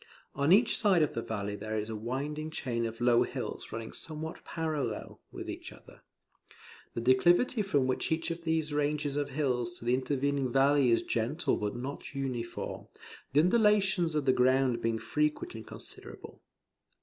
[0.33, 3.91] On each side of the valley there is a winding chain of low hills running
[3.93, 6.01] somewhat parallel, with each other.
[6.95, 11.55] The declivity from each of these ranges of hills to the intervening valley is gentle
[11.55, 12.87] but not uniform,
[13.33, 16.41] the undulations of the ground being frequent and considerable.